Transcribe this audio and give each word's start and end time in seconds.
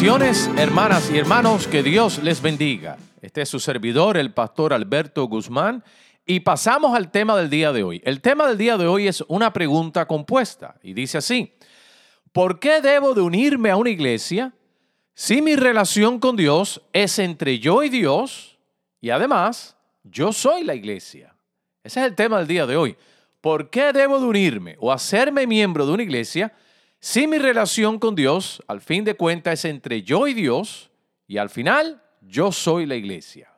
Hermanas 0.00 1.10
y 1.12 1.18
hermanos, 1.18 1.66
que 1.66 1.82
Dios 1.82 2.22
les 2.22 2.40
bendiga. 2.40 2.96
Este 3.20 3.42
es 3.42 3.48
su 3.48 3.58
servidor, 3.58 4.16
el 4.16 4.32
pastor 4.32 4.72
Alberto 4.72 5.24
Guzmán, 5.24 5.82
y 6.24 6.38
pasamos 6.40 6.94
al 6.94 7.10
tema 7.10 7.36
del 7.36 7.50
día 7.50 7.72
de 7.72 7.82
hoy. 7.82 8.00
El 8.04 8.20
tema 8.20 8.46
del 8.46 8.56
día 8.56 8.76
de 8.76 8.86
hoy 8.86 9.08
es 9.08 9.24
una 9.26 9.52
pregunta 9.52 10.06
compuesta 10.06 10.76
y 10.84 10.92
dice 10.94 11.18
así, 11.18 11.52
¿por 12.30 12.60
qué 12.60 12.80
debo 12.80 13.12
de 13.12 13.22
unirme 13.22 13.70
a 13.70 13.76
una 13.76 13.90
iglesia 13.90 14.54
si 15.14 15.42
mi 15.42 15.56
relación 15.56 16.20
con 16.20 16.36
Dios 16.36 16.80
es 16.92 17.18
entre 17.18 17.58
yo 17.58 17.82
y 17.82 17.88
Dios 17.88 18.56
y 19.00 19.10
además 19.10 19.76
yo 20.04 20.32
soy 20.32 20.62
la 20.62 20.76
iglesia? 20.76 21.34
Ese 21.82 21.98
es 21.98 22.06
el 22.06 22.14
tema 22.14 22.38
del 22.38 22.46
día 22.46 22.66
de 22.66 22.76
hoy. 22.76 22.96
¿Por 23.40 23.68
qué 23.68 23.92
debo 23.92 24.20
de 24.20 24.26
unirme 24.26 24.76
o 24.78 24.92
hacerme 24.92 25.48
miembro 25.48 25.86
de 25.86 25.92
una 25.92 26.02
iglesia? 26.04 26.52
Si 27.00 27.28
mi 27.28 27.38
relación 27.38 28.00
con 28.00 28.16
Dios, 28.16 28.60
al 28.66 28.80
fin 28.80 29.04
de 29.04 29.14
cuentas, 29.14 29.60
es 29.60 29.64
entre 29.66 30.02
yo 30.02 30.26
y 30.26 30.34
Dios, 30.34 30.90
y 31.28 31.38
al 31.38 31.48
final 31.48 32.02
yo 32.22 32.50
soy 32.50 32.86
la 32.86 32.96
iglesia. 32.96 33.52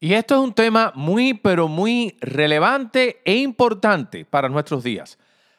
Y 0.00 0.14
esto 0.14 0.34
es 0.34 0.40
un 0.40 0.52
tema 0.52 0.92
muy, 0.96 1.34
pero 1.34 1.68
muy 1.68 2.16
relevante 2.20 3.20
e 3.24 3.36
importante 3.36 4.24
para 4.24 4.48
nuestros 4.48 4.82
días. 4.82 5.18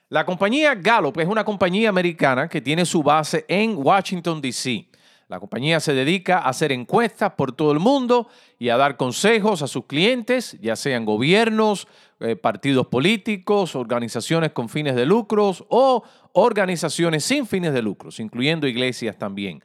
La 0.10 0.26
compañía 0.26 0.76
Gallup 0.76 1.18
es 1.20 1.28
una 1.28 1.46
compañía 1.46 1.88
americana 1.88 2.50
que 2.50 2.60
tiene 2.60 2.86
su 2.86 3.02
base 3.02 3.46
en 3.48 3.76
Washington, 3.78 4.42
D.C. 4.42 4.90
La 5.30 5.40
compañía 5.40 5.80
se 5.80 5.94
dedica 5.94 6.40
a 6.40 6.50
hacer 6.50 6.74
encuestas 6.74 7.32
por 7.38 7.54
todo 7.54 7.72
el 7.72 7.80
mundo 7.80 8.28
y 8.60 8.68
a 8.68 8.76
dar 8.76 8.98
consejos 8.98 9.62
a 9.62 9.68
sus 9.68 9.86
clientes, 9.86 10.58
ya 10.60 10.76
sean 10.76 11.06
gobiernos, 11.06 11.88
eh, 12.22 12.36
partidos 12.36 12.88
políticos, 12.88 13.76
organizaciones 13.76 14.52
con 14.52 14.70
fines 14.70 14.96
de 14.96 15.06
lucros 15.06 15.66
o 15.70 16.04
organizaciones 16.34 17.24
sin 17.24 17.48
fines 17.48 17.74
de 17.74 17.82
lucros, 17.82 18.20
incluyendo 18.20 18.68
iglesias 18.68 19.18
también. 19.18 19.64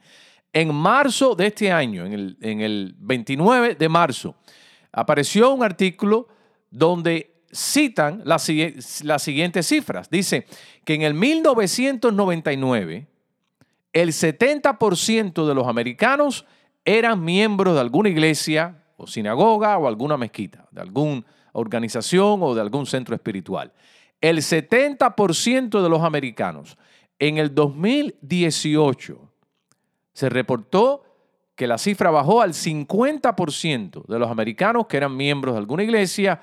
En 0.51 0.73
marzo 0.73 1.35
de 1.35 1.47
este 1.47 1.71
año, 1.71 2.05
en 2.05 2.13
el, 2.13 2.37
en 2.41 2.61
el 2.61 2.95
29 2.97 3.75
de 3.75 3.89
marzo, 3.89 4.35
apareció 4.91 5.53
un 5.53 5.63
artículo 5.63 6.27
donde 6.71 7.37
citan 7.51 8.21
las, 8.25 8.49
las 9.03 9.21
siguientes 9.21 9.67
cifras. 9.67 10.09
Dice 10.09 10.47
que 10.83 10.95
en 10.95 11.03
el 11.03 11.13
1999, 11.13 13.07
el 13.93 14.09
70% 14.09 15.47
de 15.47 15.53
los 15.53 15.67
americanos 15.67 16.45
eran 16.85 17.23
miembros 17.23 17.75
de 17.75 17.81
alguna 17.81 18.09
iglesia 18.09 18.83
o 18.95 19.07
sinagoga 19.07 19.77
o 19.77 19.87
alguna 19.87 20.17
mezquita, 20.17 20.67
de 20.71 20.81
algún 20.81 21.25
organización 21.57 22.39
o 22.43 22.53
de 22.53 22.61
algún 22.61 22.85
centro 22.85 23.15
espiritual. 23.15 23.73
El 24.21 24.37
70% 24.37 25.81
de 25.81 25.89
los 25.89 26.01
americanos 26.03 26.77
en 27.17 27.39
el 27.39 27.53
2018 27.53 29.19
se 30.13 30.29
reportó 30.29 31.03
que 31.55 31.65
la 31.65 31.79
cifra 31.79 32.11
bajó 32.11 32.41
al 32.41 32.53
50% 32.53 34.05
de 34.05 34.19
los 34.19 34.29
americanos 34.29 34.85
que 34.85 34.97
eran 34.97 35.17
miembros 35.17 35.55
de 35.55 35.59
alguna 35.59 35.83
iglesia, 35.83 36.41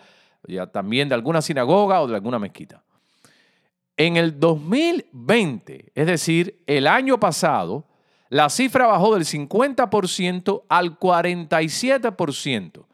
ya 0.48 0.66
también 0.66 1.08
de 1.08 1.14
alguna 1.14 1.40
sinagoga 1.40 2.02
o 2.02 2.08
de 2.08 2.16
alguna 2.16 2.40
mezquita. 2.40 2.82
En 3.96 4.16
el 4.16 4.40
2020, 4.40 5.92
es 5.94 6.06
decir, 6.06 6.60
el 6.66 6.88
año 6.88 7.20
pasado, 7.20 7.86
la 8.30 8.50
cifra 8.50 8.88
bajó 8.88 9.14
del 9.14 9.24
50% 9.24 10.64
al 10.68 10.98
47%. 10.98 12.84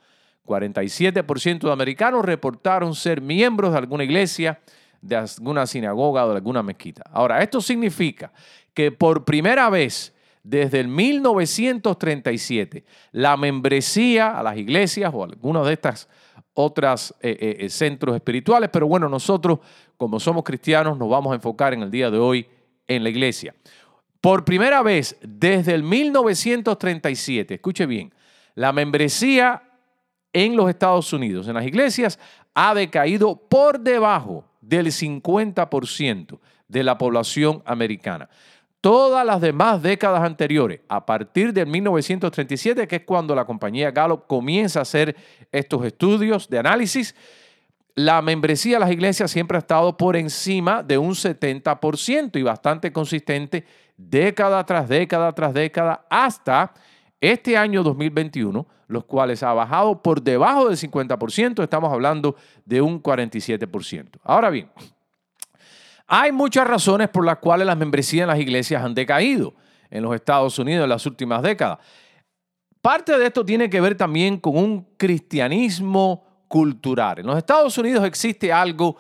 47% 0.51 1.61
de 1.61 1.73
americanos 1.73 2.25
reportaron 2.25 2.95
ser 2.95 3.21
miembros 3.21 3.71
de 3.73 3.79
alguna 3.79 4.03
iglesia, 4.03 4.61
de 5.01 5.17
alguna 5.17 5.67
sinagoga 5.67 6.27
o 6.27 6.31
de 6.31 6.37
alguna 6.37 6.63
mezquita. 6.63 7.05
Ahora, 7.13 7.41
esto 7.41 7.61
significa 7.61 8.33
que 8.75 8.91
por 8.91 9.25
primera 9.25 9.71
vez 9.71 10.13
desde 10.43 10.81
el 10.81 10.89
1937, 10.89 12.85
la 13.13 13.37
membresía 13.37 14.39
a 14.39 14.43
las 14.43 14.57
iglesias 14.57 15.13
o 15.15 15.23
a 15.25 15.29
de 15.29 15.73
estas 15.73 16.09
otras 16.55 17.15
eh, 17.21 17.37
eh, 17.41 17.57
eh, 17.61 17.69
centros 17.69 18.17
espirituales, 18.17 18.71
pero 18.73 18.89
bueno, 18.89 19.09
nosotros 19.09 19.61
como 19.97 20.19
somos 20.19 20.43
cristianos 20.43 20.99
nos 20.99 21.09
vamos 21.09 21.31
a 21.33 21.37
enfocar 21.37 21.75
en 21.75 21.83
el 21.83 21.91
día 21.91 22.11
de 22.11 22.19
hoy 22.19 22.47
en 22.89 23.05
la 23.05 23.11
iglesia. 23.11 23.55
Por 24.21 24.45
primera 24.45 24.83
vez 24.83 25.17
desde 25.23 25.75
el 25.75 25.85
1937, 25.85 27.55
escuche 27.55 27.87
bien, 27.87 28.13
la 28.55 28.73
membresía 28.73 29.70
en 30.33 30.57
los 30.57 30.69
Estados 30.69 31.13
Unidos, 31.13 31.49
en 31.49 31.55
las 31.55 31.67
iglesias, 31.67 32.19
ha 32.55 32.75
decaído 32.75 33.37
por 33.37 33.81
debajo 33.81 34.45
del 34.61 34.87
50% 34.87 36.39
de 36.69 36.85
la 36.85 36.99
población 36.99 37.63
americana. 37.65 38.29
Todas 38.81 39.27
las 39.27 39.41
demás 39.41 39.83
décadas 39.83 40.23
anteriores, 40.23 40.81
a 40.89 41.05
partir 41.05 41.53
del 41.53 41.67
1937, 41.67 42.89
que 42.89 42.97
es 42.97 43.03
cuando 43.05 43.35
la 43.35 43.45
compañía 43.45 43.91
Gallup 43.91 44.27
comienza 44.27 44.79
a 44.79 44.83
hacer 44.83 45.15
estos 45.53 45.85
estudios 45.85 46.49
de 46.49 46.59
análisis, 46.59 47.15
la 47.95 48.23
membresía 48.23 48.77
de 48.77 48.81
las 48.81 48.93
iglesias 48.93 49.31
siempre 49.31 49.59
ha 49.59 49.61
estado 49.61 49.97
por 49.97 50.17
encima 50.17 50.83
de 50.83 50.97
un 50.97 51.11
70% 51.11 52.39
y 52.39 52.43
bastante 52.43 52.93
consistente 52.93 53.67
década 53.97 54.65
tras 54.65 54.89
década 54.89 55.33
tras 55.35 55.53
década 55.53 56.07
hasta 56.09 56.73
este 57.21 57.59
año 57.59 57.83
2021, 57.83 58.67
los 58.91 59.05
cuales 59.05 59.43
ha 59.45 59.53
bajado 59.53 60.03
por 60.03 60.21
debajo 60.21 60.69
del 60.69 60.77
50%, 60.77 61.63
estamos 61.63 61.93
hablando 61.93 62.35
de 62.65 62.83
un 62.83 63.01
47%. 63.01 64.19
Ahora 64.25 64.51
bien, 64.51 64.69
hay 66.09 66.33
muchas 66.33 66.67
razones 66.67 67.09
por 67.09 67.25
las 67.25 67.39
cuales 67.39 67.69
las 67.69 67.77
membresías 67.77 68.25
en 68.25 68.29
las 68.29 68.41
iglesias 68.41 68.85
han 68.85 68.93
decaído 68.93 69.55
en 69.91 70.03
los 70.03 70.13
Estados 70.13 70.59
Unidos 70.59 70.83
en 70.83 70.91
las 70.91 71.07
últimas 71.07 71.41
décadas. 71.41 71.79
Parte 72.83 73.17
de 73.17 73.27
esto 73.27 73.45
tiene 73.45 73.71
que 73.71 73.81
ver 73.81 73.95
también 73.95 74.39
con 74.39 74.57
un 74.57 74.89
cristianismo 74.97 76.25
cultural. 76.49 77.21
En 77.21 77.27
los 77.27 77.39
Estados 77.39 77.79
Unidos 77.79 78.05
existe 78.05 78.53
algo 78.53 78.97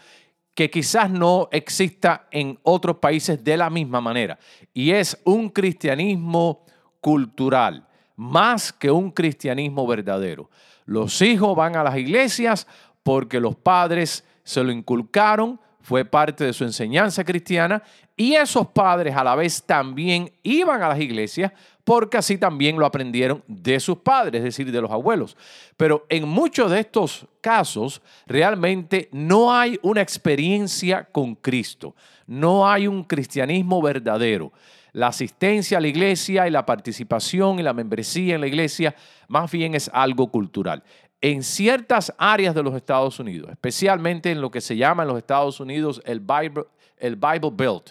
que 0.54 0.70
quizás 0.70 1.10
no 1.10 1.48
exista 1.50 2.28
en 2.30 2.60
otros 2.62 2.98
países 2.98 3.42
de 3.42 3.56
la 3.56 3.70
misma 3.70 4.00
manera, 4.00 4.38
y 4.72 4.92
es 4.92 5.20
un 5.24 5.48
cristianismo 5.48 6.64
cultural 7.00 7.88
más 8.20 8.70
que 8.70 8.90
un 8.90 9.10
cristianismo 9.10 9.86
verdadero. 9.86 10.50
Los 10.84 11.22
hijos 11.22 11.56
van 11.56 11.74
a 11.74 11.82
las 11.82 11.96
iglesias 11.96 12.66
porque 13.02 13.40
los 13.40 13.56
padres 13.56 14.26
se 14.44 14.62
lo 14.62 14.70
inculcaron, 14.70 15.58
fue 15.80 16.04
parte 16.04 16.44
de 16.44 16.52
su 16.52 16.64
enseñanza 16.64 17.24
cristiana 17.24 17.82
y 18.14 18.34
esos 18.34 18.66
padres 18.66 19.16
a 19.16 19.24
la 19.24 19.34
vez 19.36 19.62
también 19.62 20.30
iban 20.42 20.82
a 20.82 20.88
las 20.88 21.00
iglesias 21.00 21.50
porque 21.82 22.18
así 22.18 22.36
también 22.36 22.78
lo 22.78 22.84
aprendieron 22.84 23.42
de 23.46 23.80
sus 23.80 23.96
padres, 23.96 24.40
es 24.40 24.44
decir, 24.44 24.70
de 24.70 24.82
los 24.82 24.90
abuelos. 24.90 25.34
Pero 25.78 26.04
en 26.10 26.28
muchos 26.28 26.70
de 26.70 26.80
estos 26.80 27.26
casos 27.40 28.02
realmente 28.26 29.08
no 29.12 29.50
hay 29.50 29.78
una 29.80 30.02
experiencia 30.02 31.04
con 31.04 31.36
Cristo, 31.36 31.96
no 32.26 32.68
hay 32.68 32.86
un 32.86 33.02
cristianismo 33.02 33.80
verdadero 33.80 34.52
la 34.92 35.08
asistencia 35.08 35.78
a 35.78 35.80
la 35.80 35.88
iglesia 35.88 36.46
y 36.46 36.50
la 36.50 36.66
participación 36.66 37.58
y 37.58 37.62
la 37.62 37.72
membresía 37.72 38.34
en 38.34 38.40
la 38.40 38.46
iglesia 38.46 38.94
más 39.28 39.50
bien 39.50 39.74
es 39.74 39.90
algo 39.92 40.30
cultural. 40.30 40.82
En 41.20 41.42
ciertas 41.42 42.14
áreas 42.18 42.54
de 42.54 42.62
los 42.62 42.74
Estados 42.74 43.18
Unidos, 43.20 43.50
especialmente 43.50 44.30
en 44.30 44.40
lo 44.40 44.50
que 44.50 44.60
se 44.60 44.76
llama 44.76 45.02
en 45.02 45.08
los 45.08 45.18
Estados 45.18 45.60
Unidos 45.60 46.00
el 46.06 46.20
Bible, 46.20 46.64
el 46.96 47.16
Bible 47.16 47.50
Belt, 47.52 47.90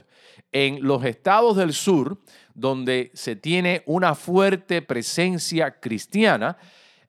en 0.52 0.80
los 0.82 1.06
estados 1.06 1.56
del 1.58 1.74
sur, 1.74 2.20
donde 2.56 3.12
se 3.14 3.36
tiene 3.36 3.84
una 3.86 4.16
fuerte 4.16 4.82
presencia 4.82 5.80
cristiana, 5.80 6.58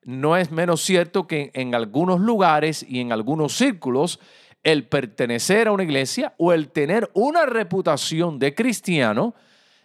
no 0.02 0.36
es 0.36 0.50
menos 0.50 0.82
cierto 0.82 1.26
que 1.26 1.50
en 1.54 1.74
algunos 1.74 2.20
lugares 2.20 2.84
y 2.86 3.00
en 3.00 3.12
algunos 3.12 3.54
círculos 3.54 4.20
el 4.62 4.86
pertenecer 4.86 5.68
a 5.68 5.72
una 5.72 5.84
iglesia 5.84 6.34
o 6.38 6.52
el 6.52 6.70
tener 6.70 7.10
una 7.14 7.46
reputación 7.46 8.38
de 8.38 8.54
cristiano 8.54 9.34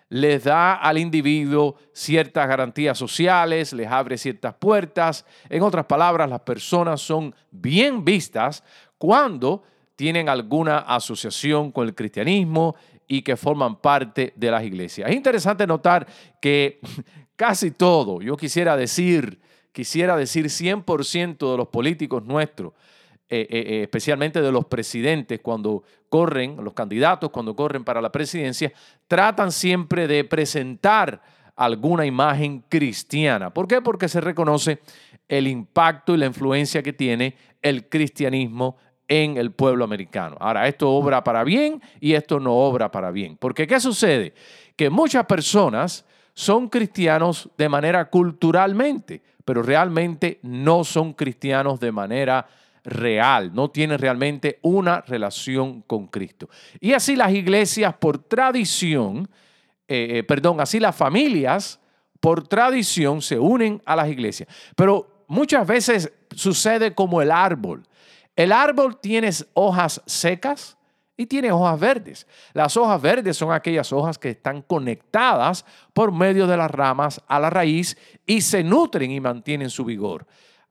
les 0.10 0.44
da 0.44 0.76
al 0.76 0.98
individuo 0.98 1.76
ciertas 1.92 2.48
garantías 2.48 2.98
sociales, 2.98 3.74
les 3.74 3.88
abre 3.88 4.18
ciertas 4.18 4.54
puertas. 4.56 5.26
En 5.50 5.64
otras 5.64 5.86
palabras, 5.86 6.30
las 6.30 6.42
personas 6.42 7.02
son 7.02 7.34
bien 7.52 8.06
vistas 8.06 8.64
cuando 8.98 9.64
tienen 9.96 10.30
alguna 10.30 10.80
asociación 10.80 11.72
con 11.72 11.88
el 11.88 11.96
cristianismo 11.96 12.76
y 13.08 13.22
que 13.22 13.38
forman 13.38 13.78
parte 13.78 14.34
de 14.36 14.52
las 14.52 14.64
iglesias. 14.64 15.10
Es 15.10 15.16
interesante 15.16 15.66
notar 15.66 16.06
que 16.42 16.80
casi 17.36 17.72
todo, 17.72 18.22
yo 18.22 18.36
quisiera 18.38 18.76
decir, 18.76 19.40
quisiera 19.72 20.18
decir 20.18 20.46
100% 20.46 21.52
de 21.52 21.58
los 21.58 21.68
políticos 21.68 22.24
nuestros, 22.24 22.74
eh, 23.28 23.48
eh, 23.50 23.66
eh, 23.68 23.82
especialmente 23.82 24.40
de 24.40 24.52
los 24.52 24.66
presidentes 24.66 25.40
cuando 25.42 25.84
corren, 26.10 26.64
los 26.64 26.74
candidatos 26.74 27.32
cuando 27.32 27.56
corren 27.56 27.84
para 27.84 28.00
la 28.00 28.12
presidencia, 28.12 28.72
tratan 29.08 29.52
siempre 29.52 30.08
de 30.08 30.24
presentar 30.26 31.24
alguna 31.56 32.06
imagen 32.06 32.64
cristiana. 32.70 33.52
¿Por 33.52 33.68
qué? 33.68 33.82
Porque 33.82 34.10
se 34.10 34.22
reconoce 34.22 34.80
el 35.28 35.48
impacto 35.48 36.14
y 36.14 36.18
la 36.18 36.28
influencia 36.28 36.84
que 36.84 36.94
tiene 36.94 37.36
el 37.64 37.90
cristianismo 37.90 38.78
en 39.08 39.38
el 39.38 39.52
pueblo 39.52 39.84
americano. 39.86 40.38
Ahora, 40.40 40.68
esto 40.68 40.92
obra 40.92 41.24
para 41.24 41.44
bien 41.44 41.82
y 42.00 42.14
esto 42.14 42.40
no 42.40 42.54
obra 42.54 42.92
para 42.92 43.10
bien. 43.10 43.38
Porque 43.38 43.66
¿qué 43.66 43.80
sucede? 43.80 44.36
Que 44.76 44.92
muchas 44.92 45.26
personas 45.26 46.06
son 46.36 46.70
cristianos 46.70 47.50
de 47.58 47.70
manera 47.70 48.10
culturalmente, 48.10 49.24
pero 49.44 49.64
realmente 49.64 50.40
no 50.44 50.84
son 50.84 51.14
cristianos 51.14 51.80
de 51.80 51.92
manera 51.92 52.46
real, 52.86 53.54
no 53.54 53.70
tienen 53.70 54.00
realmente 54.00 54.60
una 54.62 55.02
relación 55.02 55.82
con 55.82 56.08
Cristo. 56.08 56.50
Y 56.80 56.94
así 56.94 57.16
las 57.16 57.34
iglesias 57.34 57.96
por 57.96 58.20
tradición, 58.20 59.28
eh, 59.88 60.20
eh, 60.20 60.24
perdón, 60.24 60.62
así 60.62 60.80
las 60.80 60.96
familias 60.96 61.80
por 62.20 62.48
tradición 62.48 63.22
se 63.22 63.38
unen 63.38 63.82
a 63.86 63.96
las 63.96 64.10
iglesias. 64.10 64.50
Pero 64.76 65.26
muchas 65.28 65.68
veces 65.68 66.12
sucede 66.36 66.94
como 66.94 67.22
el 67.22 67.32
árbol. 67.32 67.84
El 68.36 68.52
árbol 68.52 69.00
tiene 69.00 69.30
hojas 69.54 70.02
secas 70.06 70.78
y 71.18 71.26
tiene 71.26 71.52
hojas 71.52 71.80
verdes. 71.80 72.28
Las 72.54 72.76
hojas 72.78 73.02
verdes 73.02 73.38
son 73.38 73.52
aquellas 73.52 73.92
hojas 73.94 74.18
que 74.18 74.32
están 74.32 74.62
conectadas 74.62 75.66
por 75.94 76.12
medio 76.12 76.46
de 76.46 76.58
las 76.58 76.70
ramas 76.70 77.22
a 77.28 77.40
la 77.40 77.50
raíz 77.50 77.98
y 78.26 78.42
se 78.42 78.64
nutren 78.64 79.12
y 79.12 79.20
mantienen 79.20 79.70
su 79.70 79.86
vigor. 79.86 80.26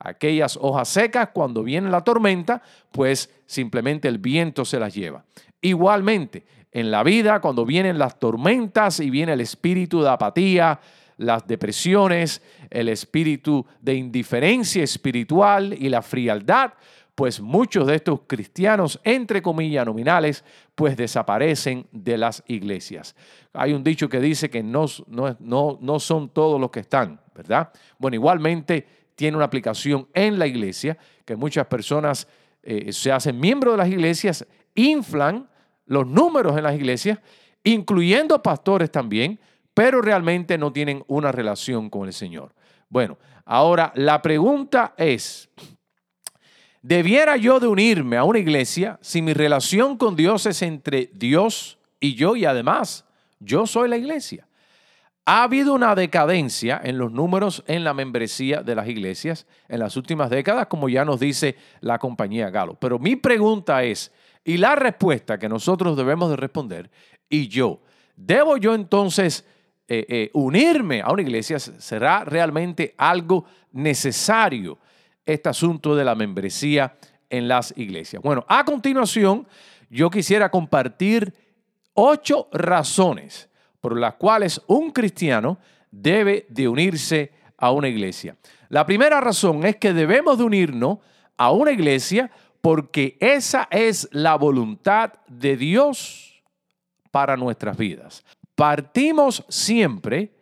Aquellas 0.05 0.59
hojas 0.61 0.89
secas, 0.89 1.31
cuando 1.33 1.63
viene 1.63 1.89
la 1.89 2.03
tormenta, 2.03 2.63
pues 2.93 3.33
simplemente 3.47 4.07
el 4.07 4.19
viento 4.19 4.67
se 4.67 4.79
las 4.79 4.95
lleva. 4.95 5.25
Igualmente, 5.63 6.45
en 6.71 6.91
la 6.91 7.03
vida, 7.03 7.41
cuando 7.41 7.65
vienen 7.65 7.99
las 7.99 8.19
tormentas 8.19 9.01
y 9.01 9.09
viene 9.09 9.33
el 9.33 9.41
espíritu 9.41 10.03
de 10.03 10.11
apatía, 10.11 10.79
las 11.17 11.47
depresiones, 11.47 12.43
el 12.69 12.91
espíritu 12.91 13.65
de 13.81 13.95
indiferencia 13.95 14.83
espiritual 14.83 15.73
y 15.73 15.89
la 15.89 16.03
frialdad, 16.03 16.75
pues 17.15 17.41
muchos 17.41 17.87
de 17.87 17.95
estos 17.95 18.21
cristianos, 18.27 19.01
entre 19.05 19.41
comillas 19.41 19.87
nominales, 19.87 20.45
pues 20.75 20.99
desaparecen 20.99 21.87
de 21.93 22.19
las 22.19 22.43
iglesias. 22.47 23.17
Hay 23.55 23.73
un 23.73 23.83
dicho 23.83 24.11
que 24.11 24.21
dice 24.21 24.51
que 24.51 24.63
no, 24.63 24.85
no, 25.07 25.79
no 25.81 26.01
son 26.01 26.29
todos 26.29 26.61
los 26.61 26.71
que 26.71 26.81
están, 26.81 27.21
¿verdad? 27.35 27.71
Bueno, 27.99 28.17
igualmente 28.17 29.04
tiene 29.15 29.37
una 29.37 29.47
aplicación 29.47 30.09
en 30.15 30.39
la 30.39 30.47
iglesia, 30.47 30.99
que 31.25 31.37
muchas 31.37 31.67
personas 31.67 32.27
eh, 32.63 32.93
se 32.93 33.13
hacen 33.13 33.39
miembros 33.39 33.75
de 33.75 33.79
las 33.79 33.89
iglesias, 33.89 34.47
inflan 34.75 35.49
los 35.87 36.07
números 36.07 36.57
en 36.57 36.65
las 36.65 36.75
iglesias, 36.75 37.19
incluyendo 37.63 38.43
pastores 38.43 38.91
también, 38.91 39.39
pero 39.73 40.01
realmente 40.01 40.59
no 40.59 40.73
tienen 40.73 41.05
una 41.07 41.33
relación 41.33 41.91
con 41.91 42.07
el 42.07 42.13
Señor. 42.13 42.55
Bueno, 42.89 43.19
ahora 43.45 43.93
la 43.97 44.23
pregunta 44.23 44.95
es, 44.97 45.49
¿Debiera 46.85 47.39
yo 47.39 47.61
de 47.61 47.67
unirme 47.67 48.19
a 48.19 48.25
una 48.25 48.39
iglesia 48.39 48.99
si 49.01 49.23
mi 49.23 49.33
relación 49.33 49.97
con 49.97 50.17
Dios 50.17 50.45
es 50.45 50.61
entre 50.61 51.11
Dios 51.15 51.79
y 51.99 52.15
yo 52.15 52.37
y 52.37 52.45
además 52.45 53.07
yo 53.41 53.67
soy 53.67 53.89
la 53.89 53.97
iglesia? 53.97 54.47
Ha 55.27 55.45
habido 55.45 55.75
una 55.75 55.95
decadencia 55.95 56.81
en 56.85 56.99
los 56.99 57.11
números 57.11 57.65
en 57.67 57.83
la 57.83 57.95
membresía 57.95 58.63
de 58.63 58.75
las 58.75 58.89
iglesias 58.89 59.47
en 59.69 59.81
las 59.81 59.97
últimas 59.97 60.29
décadas, 60.29 60.67
como 60.67 60.89
ya 60.89 61.05
nos 61.05 61.21
dice 61.21 61.57
la 61.81 61.99
compañía 61.99 62.51
Galo. 62.51 62.75
Pero 62.75 62.99
mi 62.99 63.17
pregunta 63.17 63.83
es, 63.85 64.13
y 64.45 64.59
la 64.59 64.77
respuesta 64.77 65.39
que 65.39 65.49
nosotros 65.49 65.97
debemos 65.97 66.29
de 66.29 66.37
responder, 66.37 66.91
y 67.29 67.49
yo, 67.49 67.81
¿debo 68.17 68.59
yo 68.59 68.75
entonces 68.75 69.47
eh, 69.89 70.05
eh, 70.09 70.31
unirme 70.35 71.01
a 71.01 71.11
una 71.11 71.23
iglesia? 71.23 71.59
¿Será 71.59 72.25
realmente 72.25 72.95
algo 72.99 73.47
necesario? 73.73 74.79
este 75.27 75.49
asunto 75.49 75.97
de 75.97 76.05
la 76.05 76.15
membresía 76.15 76.97
en 77.31 77.49
las 77.49 77.75
iglesias. 77.77 78.23
Bueno, 78.23 78.45
a 78.49 78.65
continuación, 78.65 79.47
yo 79.91 80.11
quisiera 80.11 80.51
compartir 80.51 81.35
ocho 81.95 82.49
razones 82.53 83.49
por 83.85 84.01
las 84.01 84.15
cuales 84.15 84.63
un 84.67 84.93
cristiano 84.93 85.59
debe 85.91 86.47
de 86.49 86.69
unirse 86.69 87.33
a 87.59 87.71
una 87.71 87.87
iglesia. 87.87 88.35
La 88.71 88.87
primera 88.87 89.21
razón 89.21 89.67
es 89.67 89.77
que 89.77 89.93
debemos 89.93 90.39
de 90.39 90.45
unirnos 90.45 91.01
a 91.37 91.53
una 91.53 91.71
iglesia 91.71 92.31
porque 92.63 93.19
esa 93.21 93.69
es 93.71 94.09
la 94.11 94.37
voluntad 94.37 95.13
de 95.29 95.59
Dios 95.59 96.43
para 97.11 97.37
nuestras 97.37 97.77
vidas. 97.77 98.25
Partimos 98.55 99.45
siempre 99.51 100.33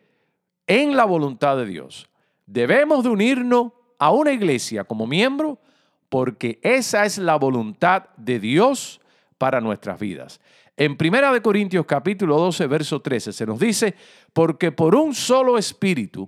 en 0.65 0.95
la 0.95 1.03
voluntad 1.03 1.57
de 1.57 1.65
Dios. 1.65 2.09
Debemos 2.45 3.03
de 3.03 3.09
unirnos 3.09 3.73
a 3.99 4.11
una 4.11 4.31
iglesia 4.31 4.85
como 4.85 5.05
miembro 5.05 5.59
porque 6.07 6.61
esa 6.63 7.03
es 7.03 7.17
la 7.17 7.35
voluntad 7.35 8.05
de 8.15 8.39
Dios 8.39 9.01
para 9.37 9.59
nuestras 9.59 9.99
vidas. 9.99 10.39
En 10.75 10.97
Primera 10.97 11.31
de 11.31 11.41
Corintios 11.41 11.85
capítulo 11.85 12.37
12, 12.37 12.65
verso 12.65 12.99
13 12.99 13.31
se 13.31 13.45
nos 13.45 13.59
dice, 13.59 13.93
porque 14.33 14.71
por 14.71 14.95
un 14.95 15.13
solo 15.13 15.59
espíritu 15.59 16.27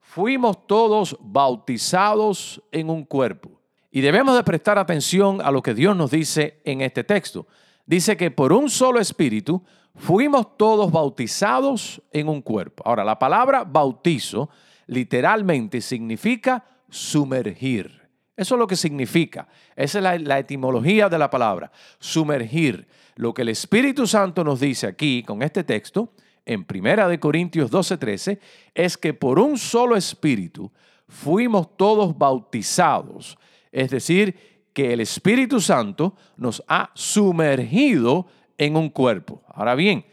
fuimos 0.00 0.66
todos 0.66 1.16
bautizados 1.20 2.62
en 2.72 2.90
un 2.90 3.04
cuerpo. 3.04 3.50
Y 3.90 4.02
debemos 4.02 4.36
de 4.36 4.44
prestar 4.44 4.78
atención 4.78 5.40
a 5.40 5.50
lo 5.50 5.62
que 5.62 5.72
Dios 5.72 5.96
nos 5.96 6.10
dice 6.10 6.60
en 6.64 6.82
este 6.82 7.04
texto. 7.04 7.46
Dice 7.86 8.18
que 8.18 8.30
por 8.30 8.52
un 8.52 8.68
solo 8.68 9.00
espíritu 9.00 9.62
fuimos 9.94 10.58
todos 10.58 10.92
bautizados 10.92 12.02
en 12.12 12.28
un 12.28 12.42
cuerpo. 12.42 12.82
Ahora, 12.86 13.02
la 13.02 13.18
palabra 13.18 13.64
bautizo 13.64 14.50
literalmente 14.86 15.80
significa 15.80 16.66
sumergir. 16.90 18.05
Eso 18.36 18.54
es 18.54 18.58
lo 18.58 18.66
que 18.66 18.76
significa. 18.76 19.48
Esa 19.74 19.98
es 19.98 20.22
la, 20.22 20.38
etimología 20.38 21.08
de 21.08 21.18
la 21.18 21.30
palabra. 21.30 21.72
Sumergir. 21.98 22.86
Lo 23.16 23.32
que 23.32 23.42
el 23.42 23.48
Espíritu 23.48 24.06
Santo 24.06 24.44
nos 24.44 24.60
dice 24.60 24.86
aquí 24.86 25.22
con 25.22 25.42
este 25.42 25.64
texto, 25.64 26.12
en 26.44 26.64
Primera 26.64 27.08
de 27.08 27.18
Corintios 27.18 27.70
12:13, 27.70 28.38
es 28.74 28.98
que 28.98 29.14
por 29.14 29.38
un 29.38 29.56
solo 29.56 29.96
Espíritu 29.96 30.70
fuimos 31.08 31.76
todos 31.78 32.16
bautizados. 32.16 33.38
Es 33.72 33.90
decir, 33.90 34.68
que 34.74 34.92
el 34.92 35.00
Espíritu 35.00 35.62
Santo 35.62 36.14
nos 36.36 36.62
ha 36.68 36.90
sumergido 36.92 38.26
en 38.58 38.76
un 38.76 38.90
cuerpo. 38.90 39.42
Ahora 39.48 39.74
bien, 39.74 40.04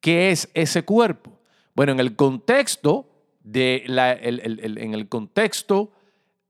¿qué 0.00 0.32
es 0.32 0.50
ese 0.54 0.84
cuerpo? 0.84 1.38
Bueno, 1.76 1.92
en 1.92 2.00
el 2.00 2.16
contexto 2.16 3.08
de 3.44 3.84
la, 3.86 4.12
en 4.12 4.94
el 4.94 5.08
contexto 5.08 5.92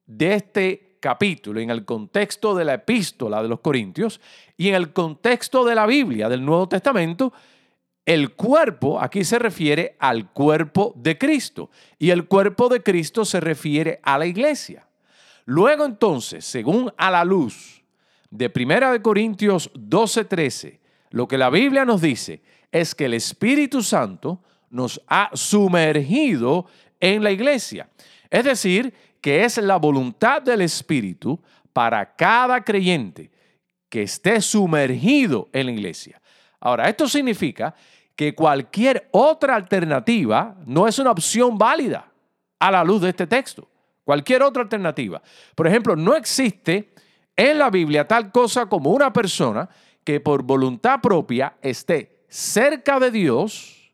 de 0.08 0.34
este 0.34 0.96
capítulo, 1.00 1.60
en 1.60 1.70
el 1.70 1.84
contexto 1.84 2.54
de 2.56 2.64
la 2.64 2.74
epístola 2.74 3.42
de 3.42 3.48
los 3.48 3.60
Corintios 3.60 4.20
y 4.56 4.68
en 4.68 4.74
el 4.74 4.92
contexto 4.92 5.64
de 5.64 5.74
la 5.74 5.86
Biblia, 5.86 6.28
del 6.28 6.44
Nuevo 6.44 6.68
Testamento, 6.68 7.32
el 8.04 8.32
cuerpo 8.34 9.00
aquí 9.00 9.22
se 9.22 9.38
refiere 9.38 9.96
al 10.00 10.32
cuerpo 10.32 10.94
de 10.96 11.18
Cristo 11.18 11.70
y 11.98 12.10
el 12.10 12.26
cuerpo 12.26 12.68
de 12.68 12.82
Cristo 12.82 13.24
se 13.24 13.38
refiere 13.38 14.00
a 14.02 14.18
la 14.18 14.26
iglesia. 14.26 14.88
Luego 15.44 15.84
entonces, 15.84 16.44
según 16.44 16.92
a 16.96 17.10
la 17.10 17.24
luz 17.24 17.82
de 18.30 18.50
1 18.50 19.02
Corintios 19.02 19.70
12:13, 19.74 20.80
lo 21.10 21.28
que 21.28 21.38
la 21.38 21.50
Biblia 21.50 21.84
nos 21.84 22.00
dice 22.00 22.42
es 22.72 22.94
que 22.94 23.04
el 23.04 23.14
Espíritu 23.14 23.82
Santo 23.82 24.42
nos 24.70 25.02
ha 25.06 25.30
sumergido 25.34 26.66
en 27.00 27.22
la 27.22 27.30
iglesia. 27.30 27.88
Es 28.30 28.44
decir, 28.44 28.92
que 29.20 29.44
es 29.44 29.58
la 29.58 29.76
voluntad 29.76 30.42
del 30.42 30.62
Espíritu 30.62 31.40
para 31.72 32.14
cada 32.16 32.62
creyente 32.62 33.30
que 33.88 34.02
esté 34.02 34.40
sumergido 34.40 35.48
en 35.52 35.66
la 35.66 35.72
iglesia. 35.72 36.20
Ahora, 36.60 36.88
esto 36.88 37.08
significa 37.08 37.74
que 38.14 38.34
cualquier 38.34 39.08
otra 39.12 39.54
alternativa 39.54 40.56
no 40.66 40.88
es 40.88 40.98
una 40.98 41.12
opción 41.12 41.56
válida 41.56 42.10
a 42.58 42.70
la 42.70 42.82
luz 42.82 43.02
de 43.02 43.10
este 43.10 43.26
texto. 43.26 43.68
Cualquier 44.04 44.42
otra 44.42 44.62
alternativa. 44.62 45.22
Por 45.54 45.66
ejemplo, 45.66 45.94
no 45.94 46.16
existe 46.16 46.92
en 47.36 47.58
la 47.58 47.70
Biblia 47.70 48.08
tal 48.08 48.32
cosa 48.32 48.66
como 48.66 48.90
una 48.90 49.12
persona 49.12 49.68
que 50.02 50.20
por 50.20 50.42
voluntad 50.42 51.00
propia 51.00 51.56
esté 51.62 52.24
cerca 52.28 52.98
de 52.98 53.10
Dios 53.10 53.92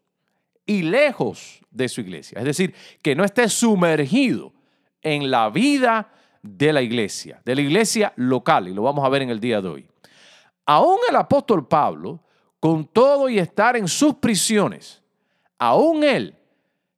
y 0.64 0.82
lejos 0.82 1.60
de 1.70 1.88
su 1.88 2.00
iglesia. 2.00 2.38
Es 2.38 2.44
decir, 2.44 2.74
que 3.02 3.14
no 3.14 3.24
esté 3.24 3.48
sumergido 3.48 4.52
en 5.04 5.30
la 5.30 5.50
vida 5.50 6.10
de 6.42 6.72
la 6.72 6.82
iglesia, 6.82 7.40
de 7.44 7.54
la 7.54 7.60
iglesia 7.60 8.12
local, 8.16 8.66
y 8.66 8.74
lo 8.74 8.82
vamos 8.82 9.04
a 9.04 9.08
ver 9.08 9.22
en 9.22 9.30
el 9.30 9.38
día 9.38 9.60
de 9.60 9.68
hoy. 9.68 9.88
Aún 10.66 10.98
el 11.08 11.14
apóstol 11.14 11.68
Pablo, 11.68 12.20
con 12.58 12.86
todo 12.86 13.28
y 13.28 13.38
estar 13.38 13.76
en 13.76 13.86
sus 13.86 14.14
prisiones, 14.14 15.02
aún 15.58 16.02
él 16.02 16.34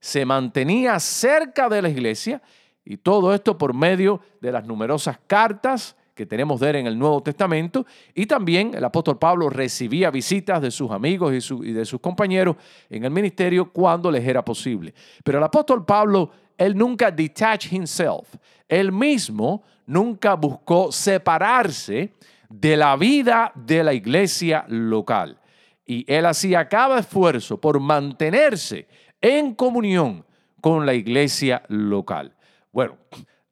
se 0.01 0.25
mantenía 0.25 0.99
cerca 1.01 1.69
de 1.69 1.83
la 1.83 1.89
iglesia 1.89 2.41
y 2.85 2.97
todo 2.97 3.35
esto 3.35 3.59
por 3.59 3.75
medio 3.75 4.21
de 4.41 4.53
las 4.53 4.65
numerosas 4.65 5.19
cartas 5.27 5.97
que 6.15 6.25
tenemos 6.25 6.61
de 6.61 6.71
él 6.71 6.77
en 6.77 6.87
el 6.87 6.99
Nuevo 6.99 7.23
Testamento 7.23 7.85
y 8.15 8.27
también 8.27 8.73
el 8.75 8.85
apóstol 8.85 9.19
Pablo 9.19 9.51
recibía 9.51 10.11
visitas 10.11 10.63
de 10.63 10.71
sus 10.71 10.91
amigos 10.91 11.51
y, 11.51 11.69
y 11.69 11.73
de 11.73 11.85
sus 11.85 12.01
compañeros 12.01 12.57
en 12.89 13.05
el 13.05 13.11
ministerio 13.11 13.71
cuando 13.71 14.11
les 14.11 14.27
era 14.27 14.45
posible. 14.45 14.95
Pero 15.23 15.39
el 15.39 15.45
apóstol 15.45 15.85
Pablo, 15.85 16.31
él 16.59 16.77
nunca 16.77 17.11
detached 17.11 17.73
himself, 17.73 18.35
él 18.69 18.93
mismo 18.93 19.63
nunca 19.87 20.35
buscó 20.35 20.91
separarse 20.91 22.13
de 22.49 22.77
la 22.77 22.97
vida 22.97 23.53
de 23.55 23.85
la 23.85 23.93
iglesia 23.93 24.65
local. 24.69 25.39
Y 25.85 26.05
él 26.13 26.27
hacía 26.27 26.69
cada 26.69 26.99
esfuerzo 26.99 27.61
por 27.61 27.79
mantenerse 27.79 28.89
en 29.21 29.55
comunión 29.55 30.25
con 30.61 30.85
la 30.85 30.95
iglesia 30.95 31.63
local. 31.69 32.35
Bueno, 32.73 32.97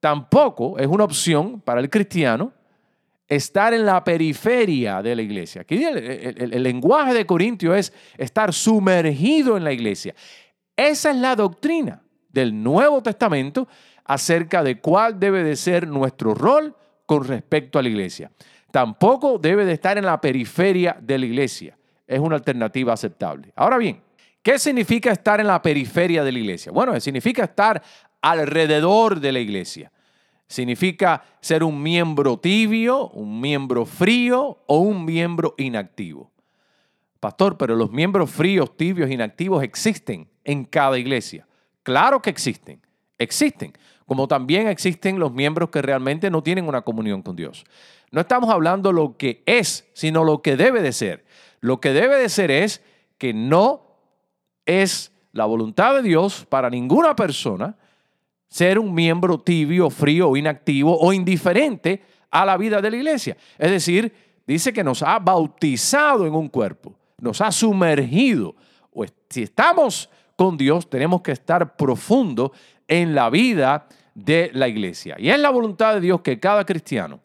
tampoco 0.01 0.79
es 0.79 0.87
una 0.87 1.05
opción 1.05 1.61
para 1.61 1.81
el 1.81 1.89
cristiano 1.89 2.53
estar 3.29 3.73
en 3.73 3.87
la 3.87 4.03
periferia 4.03 5.01
de 5.01 5.17
la 5.17 5.23
iglesia. 5.23 5.63
Aquí 5.63 5.83
el, 5.85 6.63
lenguaje 6.63 7.15
de 7.15 7.25
Corintio 7.25 7.75
es 7.75 7.93
estar 8.19 8.53
sumergido 8.53 9.57
en 9.57 9.65
la 9.65 9.73
iglesia. 9.73 10.15
Esa 10.77 11.11
es 11.11 11.17
la 11.17 11.37
doctrina 11.37 12.04
del 12.35 12.63
Nuevo 12.63 13.03
Testamento 13.03 13.69
acerca 14.05 14.63
de 14.63 14.81
cuál 14.81 15.19
debe 15.19 15.45
de 15.45 15.57
ser 15.57 15.87
nuestro 15.87 16.35
rol 16.35 16.75
con 17.07 17.25
respecto 17.25 17.79
a 17.79 17.83
la 17.83 17.89
iglesia. 17.89 18.31
Tampoco 18.71 19.39
debe 19.39 19.65
de 19.65 19.73
estar 19.73 19.97
en 19.97 20.05
la 20.05 20.21
periferia 20.21 20.99
de 21.01 21.17
la 21.17 21.27
iglesia. 21.27 21.79
Es 22.07 22.19
una 22.19 22.37
alternativa 22.37 22.93
aceptable. 22.93 23.53
Ahora 23.55 23.79
bien, 23.79 24.03
¿qué 24.43 24.59
significa 24.59 25.13
estar 25.13 25.41
en 25.41 25.47
la 25.47 25.63
periferia 25.63 26.25
de 26.25 26.33
la 26.33 26.39
iglesia? 26.41 26.73
Bueno, 26.73 26.99
significa 27.01 27.45
estar 27.45 27.81
alrededor 28.21 29.21
de 29.21 29.33
la 29.33 29.39
iglesia. 29.39 29.93
Significa 30.49 31.23
ser 31.41 31.63
un 31.63 31.81
miembro 31.83 32.39
tibio, 32.39 33.09
un 33.11 33.41
miembro 33.41 33.87
frío 33.87 34.59
o 34.67 34.79
un 34.79 35.05
miembro 35.05 35.55
inactivo. 35.57 36.31
Pastor, 37.21 37.57
pero 37.57 37.75
los 37.77 37.91
miembros 37.91 38.31
fríos, 38.31 38.77
tibios, 38.77 39.11
inactivos 39.11 39.63
existen 39.63 40.29
en 40.43 40.65
cada 40.65 40.99
iglesia. 40.99 41.47
Claro 41.85 42.21
que 42.21 42.31
existen, 42.31 42.81
existen 43.19 43.73
como 44.07 44.29
también 44.29 44.69
existen 44.69 45.19
los 45.19 45.33
miembros 45.33 45.71
que 45.71 45.83
realmente 45.83 46.31
no 46.31 46.43
tienen 46.43 46.69
una 46.69 46.83
comunión 46.83 47.23
con 47.23 47.37
Dios. 47.37 47.65
No 48.11 48.21
estamos 48.21 48.51
hablando 48.51 48.93
lo 48.93 49.17
que 49.17 49.43
es, 49.47 49.89
sino 49.95 50.25
lo 50.25 50.43
que 50.43 50.57
debe 50.57 50.83
de 50.83 50.93
ser. 50.93 51.25
Lo 51.61 51.81
que 51.81 51.93
debe 51.93 52.17
de 52.17 52.29
ser 52.29 52.51
es 52.51 52.83
que 53.19 53.33
no 53.33 53.83
es 54.67 55.13
la 55.33 55.47
voluntad 55.47 55.95
de 55.95 56.03
Dios 56.03 56.47
para 56.49 56.71
ninguna 56.71 57.17
persona 57.17 57.77
ser 58.49 58.79
un 58.79 58.95
miembro 58.95 59.41
tibio, 59.41 59.91
frío 59.91 60.37
inactivo 60.37 60.97
o 60.99 61.13
indiferente 61.13 62.03
a 62.31 62.45
la 62.45 62.57
vida 62.57 62.81
de 62.81 62.91
la 62.91 62.97
iglesia. 62.97 63.37
Es 63.59 63.71
decir, 63.71 64.15
dice 64.47 64.73
que 64.73 64.85
nos 64.85 65.03
ha 65.03 65.19
bautizado 65.19 66.27
en 66.27 66.35
un 66.35 66.49
cuerpo, 66.49 66.95
nos 67.19 67.41
ha 67.41 67.51
sumergido. 67.51 68.55
O 68.93 69.05
si 69.29 69.43
estamos 69.43 70.09
con 70.37 70.57
Dios, 70.57 70.89
tenemos 70.89 71.23
que 71.23 71.33
estar 71.33 71.77
profundo 71.77 72.53
en 72.89 73.15
la 73.15 73.31
vida 73.31 73.87
de 74.15 74.51
la 74.55 74.69
iglesia. 74.69 75.17
Y 75.19 75.31
es 75.31 75.39
la 75.39 75.51
voluntad 75.51 75.95
de 75.95 76.01
Dios 76.01 76.21
que 76.21 76.39
cada 76.39 76.65
cristiano 76.65 77.21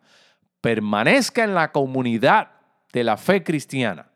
permanezca 0.62 1.44
en 1.44 1.54
la 1.54 1.72
comunidad 1.72 2.52
de 2.92 3.04
la 3.04 3.18
fe 3.18 3.44
cristiana, 3.44 4.10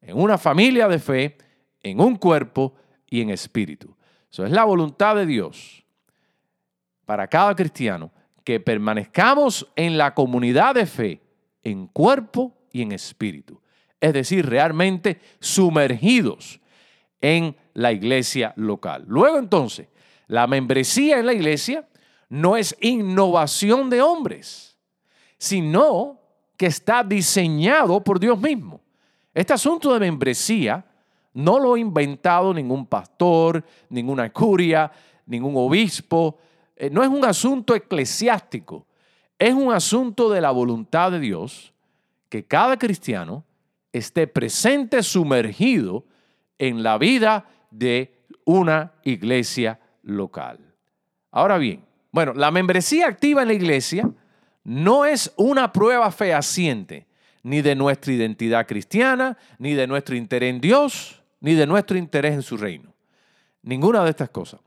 en 0.00 0.16
una 0.16 0.38
familia 0.38 0.88
de 0.88 0.98
fe, 0.98 1.36
en 1.82 2.00
un 2.00 2.16
cuerpo 2.16 2.74
y 3.08 3.20
en 3.20 3.30
espíritu. 3.30 3.94
Eso 4.30 4.44
es 4.44 4.50
la 4.50 4.64
voluntad 4.64 5.16
de 5.16 5.26
Dios 5.26 5.84
para 7.04 7.28
cada 7.28 7.54
cristiano, 7.54 8.10
que 8.44 8.58
permanezcamos 8.58 9.68
en 9.76 9.98
la 9.98 10.14
comunidad 10.14 10.74
de 10.74 10.86
fe, 10.86 11.20
en 11.62 11.86
cuerpo 11.86 12.56
y 12.72 12.82
en 12.82 12.92
espíritu. 12.92 13.60
Es 14.00 14.12
decir, 14.12 14.46
realmente 14.46 15.20
sumergidos 15.38 16.60
en 17.20 17.56
la 17.74 17.92
iglesia 17.92 18.52
local. 18.56 19.04
Luego 19.06 19.38
entonces, 19.38 19.88
la 20.26 20.46
membresía 20.46 21.18
en 21.18 21.26
la 21.26 21.32
iglesia 21.32 21.86
no 22.28 22.56
es 22.56 22.76
innovación 22.80 23.90
de 23.90 24.00
hombres, 24.00 24.76
sino 25.38 26.20
que 26.56 26.66
está 26.66 27.04
diseñado 27.04 28.02
por 28.02 28.18
Dios 28.18 28.40
mismo. 28.40 28.80
Este 29.34 29.52
asunto 29.52 29.92
de 29.92 30.00
membresía 30.00 30.84
no 31.34 31.58
lo 31.58 31.74
ha 31.74 31.78
inventado 31.78 32.52
ningún 32.52 32.86
pastor, 32.86 33.64
ninguna 33.88 34.32
curia, 34.32 34.90
ningún 35.26 35.54
obispo. 35.56 36.38
Eh, 36.76 36.90
no 36.90 37.02
es 37.02 37.08
un 37.08 37.24
asunto 37.24 37.74
eclesiástico, 37.74 38.86
es 39.38 39.54
un 39.54 39.72
asunto 39.72 40.30
de 40.30 40.40
la 40.40 40.50
voluntad 40.50 41.10
de 41.10 41.20
Dios 41.20 41.72
que 42.28 42.46
cada 42.46 42.78
cristiano 42.78 43.44
esté 43.92 44.26
presente, 44.26 45.02
sumergido 45.02 46.06
en 46.58 46.82
la 46.82 46.96
vida 46.96 47.46
de 47.72 48.24
una 48.44 48.92
iglesia 49.02 49.80
local. 50.02 50.58
Ahora 51.30 51.58
bien, 51.58 51.84
bueno, 52.12 52.34
la 52.34 52.50
membresía 52.50 53.08
activa 53.08 53.42
en 53.42 53.48
la 53.48 53.54
iglesia 53.54 54.08
no 54.64 55.04
es 55.04 55.32
una 55.36 55.72
prueba 55.72 56.10
fehaciente 56.12 57.06
ni 57.42 57.62
de 57.62 57.74
nuestra 57.74 58.12
identidad 58.12 58.66
cristiana, 58.66 59.36
ni 59.58 59.74
de 59.74 59.86
nuestro 59.86 60.14
interés 60.14 60.50
en 60.50 60.60
Dios, 60.60 61.22
ni 61.40 61.54
de 61.54 61.66
nuestro 61.66 61.98
interés 61.98 62.34
en 62.34 62.42
su 62.42 62.56
reino. 62.56 62.94
Ninguna 63.62 64.04
de 64.04 64.10
estas 64.10 64.30
cosas. 64.30 64.60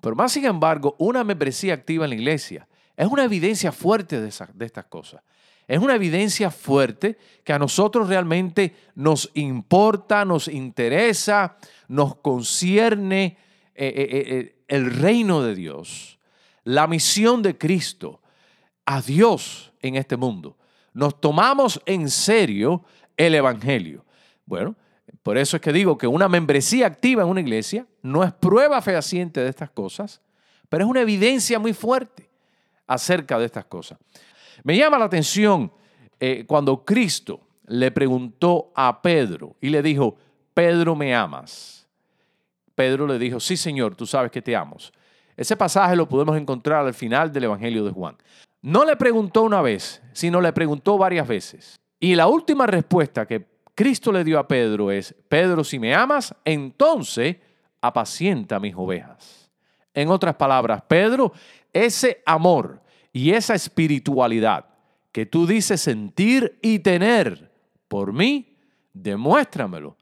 Pero 0.00 0.14
más 0.14 0.32
sin 0.32 0.44
embargo, 0.44 0.94
una 0.98 1.24
membresía 1.24 1.74
activa 1.74 2.04
en 2.04 2.10
la 2.10 2.16
iglesia 2.16 2.68
es 2.96 3.06
una 3.06 3.24
evidencia 3.24 3.72
fuerte 3.72 4.20
de, 4.20 4.32
de 4.54 4.66
estas 4.66 4.84
cosas. 4.84 5.22
Es 5.68 5.80
una 5.80 5.96
evidencia 5.96 6.50
fuerte 6.50 7.18
que 7.42 7.52
a 7.52 7.58
nosotros 7.58 8.08
realmente 8.08 8.76
nos 8.94 9.30
importa, 9.34 10.24
nos 10.24 10.46
interesa, 10.48 11.56
nos 11.88 12.16
concierne 12.16 13.36
eh, 13.74 13.92
eh, 13.96 14.24
eh, 14.26 14.56
el 14.68 14.94
reino 14.94 15.42
de 15.42 15.54
Dios, 15.54 16.18
la 16.62 16.86
misión 16.86 17.42
de 17.42 17.58
Cristo, 17.58 18.20
a 18.84 19.02
Dios 19.02 19.72
en 19.82 19.96
este 19.96 20.16
mundo. 20.16 20.56
Nos 20.92 21.20
tomamos 21.20 21.80
en 21.84 22.08
serio 22.08 22.84
el 23.16 23.34
Evangelio. 23.34 24.04
Bueno, 24.44 24.76
por 25.22 25.36
eso 25.36 25.56
es 25.56 25.62
que 25.62 25.72
digo 25.72 25.98
que 25.98 26.06
una 26.06 26.28
membresía 26.28 26.86
activa 26.86 27.24
en 27.24 27.28
una 27.28 27.40
iglesia 27.40 27.86
no 28.02 28.22
es 28.22 28.32
prueba 28.32 28.80
fehaciente 28.80 29.40
de 29.40 29.50
estas 29.50 29.70
cosas, 29.70 30.20
pero 30.68 30.84
es 30.84 30.90
una 30.90 31.00
evidencia 31.00 31.58
muy 31.58 31.72
fuerte 31.72 32.30
acerca 32.86 33.38
de 33.38 33.46
estas 33.46 33.64
cosas. 33.64 33.98
Me 34.64 34.76
llama 34.76 34.98
la 34.98 35.06
atención 35.06 35.72
cuando 36.46 36.84
Cristo 36.84 37.40
le 37.66 37.90
preguntó 37.90 38.72
a 38.74 39.02
Pedro 39.02 39.56
y 39.60 39.70
le 39.70 39.82
dijo, 39.82 40.16
Pedro, 40.54 40.94
¿me 40.96 41.14
amas? 41.14 41.86
Pedro 42.74 43.06
le 43.06 43.18
dijo, 43.18 43.40
sí 43.40 43.56
Señor, 43.56 43.94
tú 43.94 44.06
sabes 44.06 44.30
que 44.30 44.42
te 44.42 44.54
amo. 44.54 44.76
Ese 45.36 45.56
pasaje 45.56 45.96
lo 45.96 46.08
podemos 46.08 46.36
encontrar 46.36 46.86
al 46.86 46.94
final 46.94 47.32
del 47.32 47.44
Evangelio 47.44 47.84
de 47.84 47.90
Juan. 47.90 48.16
No 48.62 48.84
le 48.84 48.96
preguntó 48.96 49.42
una 49.42 49.62
vez, 49.62 50.02
sino 50.12 50.40
le 50.40 50.52
preguntó 50.52 50.96
varias 50.96 51.28
veces. 51.28 51.76
Y 52.00 52.14
la 52.14 52.26
última 52.26 52.66
respuesta 52.66 53.26
que 53.26 53.46
Cristo 53.74 54.10
le 54.10 54.24
dio 54.24 54.38
a 54.38 54.48
Pedro 54.48 54.90
es, 54.90 55.14
Pedro, 55.28 55.62
si 55.62 55.78
me 55.78 55.94
amas, 55.94 56.34
entonces 56.44 57.36
apacienta 57.80 58.58
mis 58.58 58.74
ovejas. 58.74 59.50
En 59.92 60.08
otras 60.08 60.34
palabras, 60.34 60.82
Pedro, 60.88 61.32
ese 61.72 62.22
amor 62.24 62.80
y 63.16 63.32
esa 63.32 63.54
espiritualidad 63.54 64.66
que 65.10 65.24
tú 65.24 65.46
dices 65.46 65.80
sentir 65.80 66.58
y 66.60 66.80
tener 66.80 67.50
por 67.88 68.12
mí, 68.12 68.58
demuéstramelo 68.92 69.96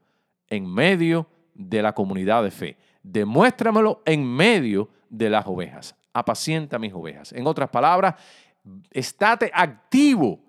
en 0.49 0.67
medio 0.67 1.25
de 1.53 1.81
la 1.81 1.93
comunidad 1.93 2.43
de 2.43 2.51
fe. 2.51 2.77
Demuéstramelo 3.03 4.01
en 4.05 4.25
medio 4.25 4.89
de 5.09 5.29
las 5.29 5.47
ovejas. 5.47 5.95
Apacienta 6.11 6.77
mis 6.77 6.91
ovejas. 6.91 7.31
En 7.31 7.47
otras 7.47 7.69
palabras, 7.69 8.15
estate 8.91 9.49
activo 9.53 10.41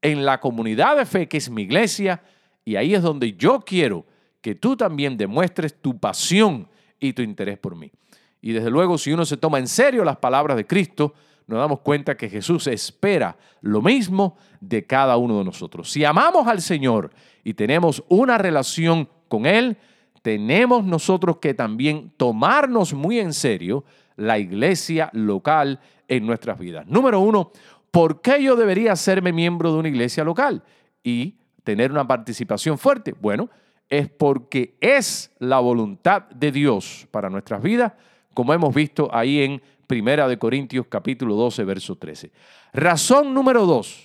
en 0.00 0.24
la 0.24 0.40
comunidad 0.40 0.96
de 0.96 1.04
fe 1.04 1.28
que 1.28 1.36
es 1.36 1.50
mi 1.50 1.64
iglesia 1.64 2.22
y 2.64 2.76
ahí 2.76 2.94
es 2.94 3.02
donde 3.02 3.34
yo 3.34 3.60
quiero 3.60 4.06
que 4.40 4.54
tú 4.54 4.74
también 4.74 5.18
demuestres 5.18 5.82
tu 5.82 5.98
pasión 5.98 6.66
y 6.98 7.12
tu 7.12 7.20
interés 7.20 7.58
por 7.58 7.76
mí. 7.76 7.92
Y 8.40 8.52
desde 8.52 8.70
luego, 8.70 8.96
si 8.96 9.12
uno 9.12 9.26
se 9.26 9.36
toma 9.36 9.58
en 9.58 9.68
serio 9.68 10.02
las 10.02 10.16
palabras 10.16 10.56
de 10.56 10.66
Cristo, 10.66 11.12
nos 11.46 11.58
damos 11.58 11.80
cuenta 11.80 12.16
que 12.16 12.28
Jesús 12.28 12.66
espera 12.66 13.36
lo 13.60 13.80
mismo 13.80 14.36
de 14.60 14.84
cada 14.84 15.16
uno 15.16 15.38
de 15.38 15.44
nosotros. 15.44 15.90
Si 15.90 16.04
amamos 16.04 16.46
al 16.48 16.60
Señor 16.60 17.12
y 17.44 17.54
tenemos 17.54 18.02
una 18.08 18.36
relación 18.36 19.08
con 19.28 19.46
Él, 19.46 19.76
tenemos 20.22 20.84
nosotros 20.84 21.38
que 21.38 21.54
también 21.54 22.12
tomarnos 22.16 22.94
muy 22.94 23.20
en 23.20 23.32
serio 23.32 23.84
la 24.16 24.38
iglesia 24.38 25.08
local 25.12 25.78
en 26.08 26.26
nuestras 26.26 26.58
vidas. 26.58 26.86
Número 26.88 27.20
uno, 27.20 27.52
¿por 27.92 28.20
qué 28.20 28.42
yo 28.42 28.56
debería 28.56 28.96
serme 28.96 29.32
miembro 29.32 29.72
de 29.72 29.78
una 29.78 29.88
iglesia 29.88 30.24
local 30.24 30.64
y 31.04 31.36
tener 31.62 31.92
una 31.92 32.06
participación 32.06 32.76
fuerte? 32.76 33.14
Bueno, 33.20 33.48
es 33.88 34.08
porque 34.08 34.76
es 34.80 35.30
la 35.38 35.60
voluntad 35.60 36.22
de 36.30 36.50
Dios 36.50 37.06
para 37.12 37.30
nuestras 37.30 37.62
vidas, 37.62 37.92
como 38.34 38.52
hemos 38.52 38.74
visto 38.74 39.08
ahí 39.12 39.42
en 39.42 39.62
Primera 39.86 40.26
de 40.26 40.36
Corintios 40.38 40.86
capítulo 40.88 41.36
12, 41.36 41.64
verso 41.64 41.96
13. 41.96 42.30
Razón 42.72 43.32
número 43.32 43.66
dos. 43.66 44.04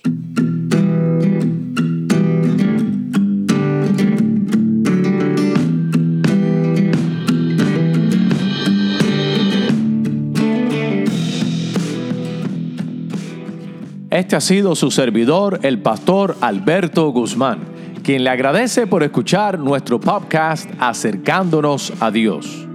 Este 14.10 14.36
ha 14.36 14.40
sido 14.40 14.74
su 14.76 14.90
servidor, 14.90 15.60
el 15.62 15.80
pastor 15.80 16.36
Alberto 16.42 17.08
Guzmán, 17.08 17.60
quien 18.04 18.24
le 18.24 18.30
agradece 18.30 18.86
por 18.86 19.02
escuchar 19.02 19.58
nuestro 19.58 19.98
podcast 19.98 20.70
Acercándonos 20.78 21.94
a 21.98 22.10
Dios. 22.10 22.68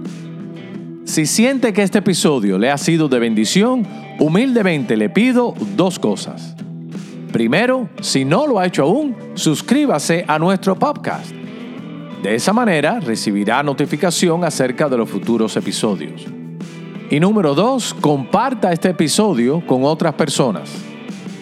Si 1.08 1.24
siente 1.24 1.72
que 1.72 1.82
este 1.82 2.00
episodio 2.00 2.58
le 2.58 2.70
ha 2.70 2.76
sido 2.76 3.08
de 3.08 3.18
bendición, 3.18 3.86
humildemente 4.18 4.94
le 4.94 5.08
pido 5.08 5.54
dos 5.74 5.98
cosas. 5.98 6.54
Primero, 7.32 7.88
si 8.02 8.26
no 8.26 8.46
lo 8.46 8.58
ha 8.58 8.66
hecho 8.66 8.82
aún, 8.82 9.16
suscríbase 9.32 10.26
a 10.28 10.38
nuestro 10.38 10.78
podcast. 10.78 11.30
De 12.22 12.34
esa 12.34 12.52
manera 12.52 13.00
recibirá 13.00 13.62
notificación 13.62 14.44
acerca 14.44 14.86
de 14.90 14.98
los 14.98 15.08
futuros 15.08 15.56
episodios. 15.56 16.26
Y 17.08 17.18
número 17.20 17.54
dos, 17.54 17.94
comparta 17.94 18.70
este 18.70 18.90
episodio 18.90 19.66
con 19.66 19.84
otras 19.84 20.12
personas. 20.12 20.70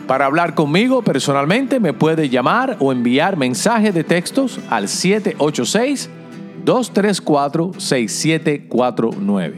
Para 0.08 0.25
hablar 0.25 0.53
conmigo 0.53 1.01
personalmente 1.01 1.79
me 1.79 1.94
puede 1.94 2.29
llamar 2.29 2.77
o 2.79 2.91
enviar 2.91 3.38
mensaje 3.38 3.91
de 3.91 4.04
textos 4.04 4.60
al 4.69 4.88
786 4.88 6.12
234-6749. 6.67 9.53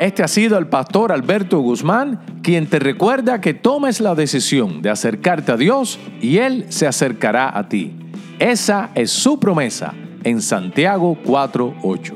Este 0.00 0.22
ha 0.22 0.28
sido 0.28 0.58
el 0.58 0.68
pastor 0.68 1.12
Alberto 1.12 1.60
Guzmán, 1.60 2.20
quien 2.42 2.66
te 2.66 2.78
recuerda 2.78 3.42
que 3.42 3.52
tomes 3.52 4.00
la 4.00 4.14
decisión 4.14 4.80
de 4.80 4.88
acercarte 4.90 5.52
a 5.52 5.56
Dios 5.56 5.98
y 6.22 6.38
Él 6.38 6.64
se 6.70 6.86
acercará 6.86 7.54
a 7.56 7.68
ti. 7.68 7.92
Esa 8.38 8.90
es 8.94 9.10
su 9.10 9.38
promesa 9.38 9.92
en 10.24 10.40
Santiago 10.40 11.18
4.8. 11.24 12.14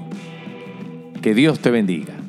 Que 1.21 1.35
Dios 1.35 1.61
te 1.61 1.71
bendiga. 1.71 2.22